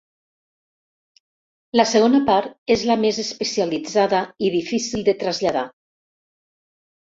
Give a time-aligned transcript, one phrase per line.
[1.79, 5.67] La segona part és la més especialitzada i difícil de traslladar.